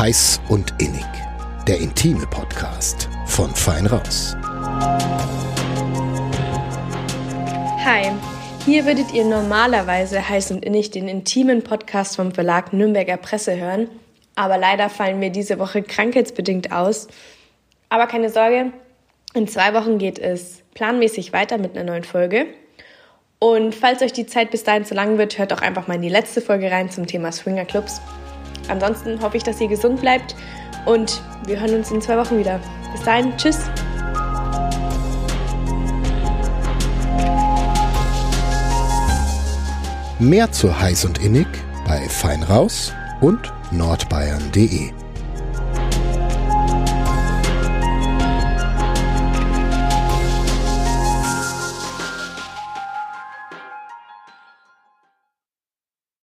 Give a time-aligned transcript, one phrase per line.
[0.00, 1.04] Heiß und Innig,
[1.68, 4.34] der intime Podcast von Fein Raus.
[7.84, 8.10] Hi,
[8.64, 13.90] hier würdet ihr normalerweise Heiß und Innig den intimen Podcast vom Verlag Nürnberger Presse hören,
[14.36, 17.08] aber leider fallen wir diese Woche krankheitsbedingt aus.
[17.90, 18.72] Aber keine Sorge,
[19.34, 22.46] in zwei Wochen geht es planmäßig weiter mit einer neuen Folge.
[23.38, 26.02] Und falls euch die Zeit bis dahin zu lang wird, hört doch einfach mal in
[26.02, 28.00] die letzte Folge rein zum Thema Swingerclubs.
[28.70, 30.34] Ansonsten hoffe ich, dass ihr gesund bleibt
[30.86, 32.60] und wir hören uns in zwei Wochen wieder.
[32.92, 33.58] Bis dahin, tschüss!
[40.18, 41.46] Mehr zu heiß und innig
[41.86, 44.92] bei Fein raus und nordbayern.de.